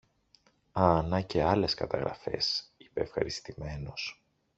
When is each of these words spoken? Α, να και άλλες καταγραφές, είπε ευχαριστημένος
Α, 0.71 1.01
να 1.01 1.21
και 1.21 1.43
άλλες 1.43 1.73
καταγραφές, 1.73 2.73
είπε 2.77 3.01
ευχαριστημένος 3.01 4.23